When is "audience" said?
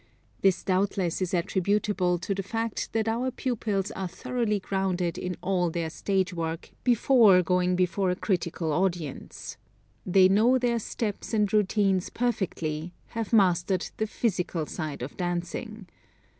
8.73-9.57